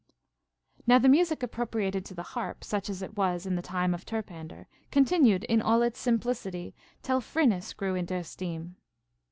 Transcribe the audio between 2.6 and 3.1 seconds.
such as